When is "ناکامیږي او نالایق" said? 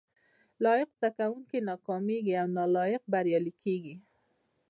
1.69-3.03